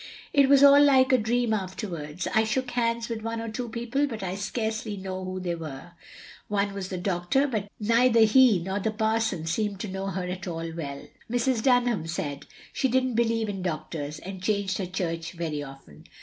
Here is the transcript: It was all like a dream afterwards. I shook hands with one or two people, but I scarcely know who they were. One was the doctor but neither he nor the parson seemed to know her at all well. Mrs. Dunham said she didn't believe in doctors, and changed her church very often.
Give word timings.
It 0.33 0.49
was 0.49 0.63
all 0.63 0.81
like 0.83 1.11
a 1.13 1.17
dream 1.19 1.53
afterwards. 1.53 2.27
I 2.33 2.43
shook 2.43 2.71
hands 2.71 3.07
with 3.07 3.21
one 3.21 3.39
or 3.39 3.49
two 3.49 3.69
people, 3.69 4.07
but 4.07 4.23
I 4.23 4.33
scarcely 4.33 4.97
know 4.97 5.23
who 5.23 5.39
they 5.39 5.53
were. 5.53 5.91
One 6.47 6.73
was 6.73 6.87
the 6.89 6.97
doctor 6.97 7.45
but 7.45 7.69
neither 7.79 8.21
he 8.21 8.57
nor 8.57 8.79
the 8.79 8.89
parson 8.89 9.45
seemed 9.45 9.79
to 9.81 9.87
know 9.87 10.07
her 10.07 10.23
at 10.27 10.47
all 10.47 10.71
well. 10.75 11.05
Mrs. 11.29 11.61
Dunham 11.61 12.07
said 12.07 12.47
she 12.73 12.87
didn't 12.87 13.13
believe 13.13 13.47
in 13.47 13.61
doctors, 13.61 14.17
and 14.17 14.41
changed 14.41 14.79
her 14.79 14.87
church 14.87 15.33
very 15.33 15.61
often. 15.61 16.05